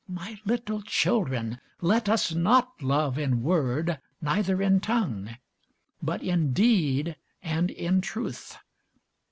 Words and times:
My 0.09 0.41
little 0.45 0.81
children, 0.81 1.59
let 1.79 2.09
us 2.09 2.33
not 2.33 2.81
love 2.81 3.19
in 3.19 3.43
word, 3.43 3.99
neither 4.19 4.59
in 4.59 4.79
tongue; 4.79 5.37
but 6.01 6.23
in 6.23 6.53
deed 6.53 7.17
and 7.43 7.69
in 7.69 8.01
truth. 8.01 8.57